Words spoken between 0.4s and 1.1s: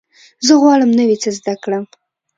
زه غواړم